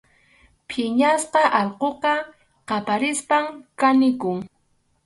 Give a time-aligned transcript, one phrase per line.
[0.67, 2.13] Phiñasqa allquqa
[2.69, 3.45] qaparispam
[3.79, 4.39] kanikun.